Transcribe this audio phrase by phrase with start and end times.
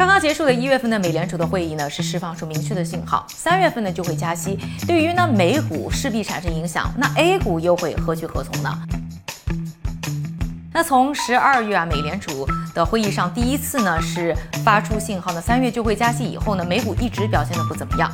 [0.00, 8.74] 刚刚结束的一月份的美联储的会议呢，是释放出明确的信号，三月份呢就会加息，对于呢美股势必产生影响，那 A 股又会何去何从呢？
[10.72, 14.34] 那从十二月啊，美联储的会议上第一次呢是
[14.64, 18.10] 发出信号呢，三月就会加息以后呢，美股一直表现的不怎么样。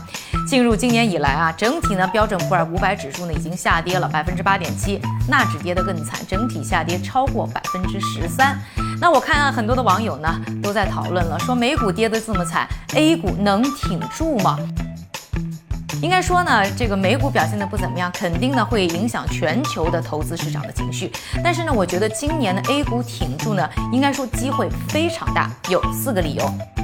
[0.47, 8.57] 进入今年以来啊，整体呢标准普尔五百指数呢已经下跌了百分之八点七，纳指跌得更惨，整体下跌超过百分之十三。
[9.01, 14.57] 那我看啊，很多的网友呢都在讨论了，说美股跌得这么惨，A 股能挺住吗？
[16.01, 21.11] 应该说呢，这个美股表现的不怎么样，肯定呢会影响全球的投资市场的情绪。
[21.43, 26.76] 但是呢，我觉得今年的 A 股挺住呢，应该说机会非常大，有四个理由。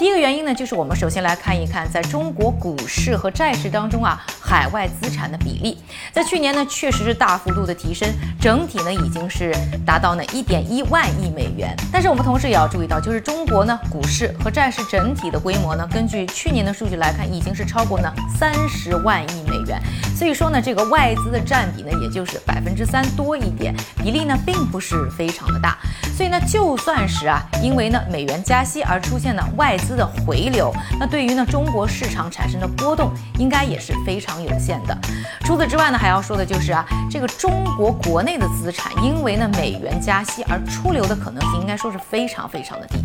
[0.00, 5.76] 第一个原因呢，就是我们首先来看一看，在中国股市和债市当中啊，海外资产的比例，
[6.10, 8.08] 在去年呢，确实是大幅度的提升，
[8.40, 9.54] 整体呢已经是
[9.84, 11.76] 达到呢一点一万亿美元。
[11.92, 19.78] 但是我们同时也要注意到，就是中国呢股市和债市整体的规模呢，根据去年的数据来看，已经是超过呢三十万亿美元。
[20.16, 25.76] 所以说呢，这个外资的占比呢，也就是百分之三多一点，比例呢并不是非常的大。
[26.16, 29.89] 所以呢，就算是啊，因为呢美元加息而出现了外资。
[29.90, 33.10] 资的回流，那对于呢中国市场产生的波动
[33.40, 34.96] 应该也是非常有限的。
[35.40, 43.04] 除此之外呢，还要说的就是啊，这个中国国内的资产因为呢美元加息而出流的可能性，应该说是非常非常的低。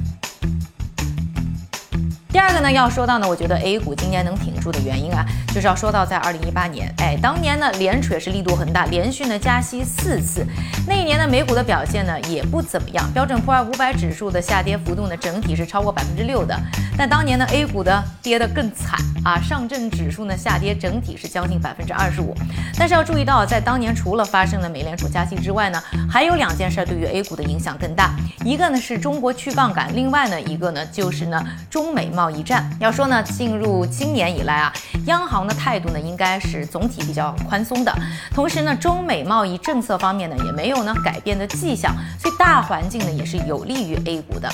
[2.36, 10.46] 第二个呢，要说到呢，我觉得 A 股今年能挺住的原因啊，就是要说到在二零一八年，哎，当年呢联储也是力度很大，连续呢加息四次，
[10.86, 16.60] 那一年呢美股的表现呢也不怎么样，标准普尔五百指数的下跌幅度呢整体是超过百分之六的，
[16.98, 22.36] 但当年呢 A 股的跌得更惨啊，上证指数呢下跌整体是将近百分之二十五，
[22.78, 32.26] 但是要注意到，在当年除了发生了美联储加息之外呢，还有两件事对于 A 股的影响更大，一个呢是中国去杠杆，另外呢一个呢就是呢中美贸。
[32.26, 34.74] 贸易战要说呢，进入今年以来啊，
[35.06, 37.96] 央行的态度呢应该是总体比较宽松的，
[38.34, 44.50] 同时呢，中美贸易政策方面呢也没有呢改变的迹象，所以大环境呢也是有利于 A 股的。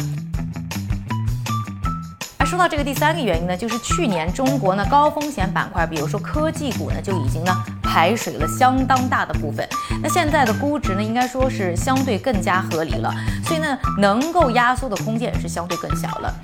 [2.51, 9.65] 说到这个第三个原因呢，就是去年中国呢高风险板块，比如说科技股呢就已经呢排水了相当大的部分，
[10.03, 13.09] 那现在的估值呢应该说是相对更加合理了，
[13.45, 16.35] 所以呢能够压缩的空间是相对更小了。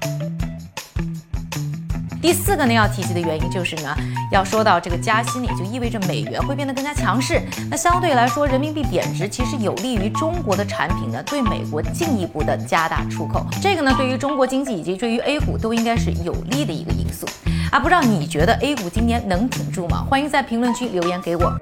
[2.21, 3.95] 第四个呢，要提及的原因就是呢，
[4.31, 7.41] 要说到这个加息呢，也就意味着美元会变得更加强势。
[7.69, 13.45] 那相对来说，人民币贬值其实有利于中国的产品呢，对美国进一步的加大出口。
[13.61, 17.27] 这个呢，对于中国经济以及对于 A 股都应该是有利的一个因素。
[17.71, 20.03] 啊，不知道你觉得 A 股今年能挺住吗？
[20.09, 21.53] 欢迎在评论区留言给我。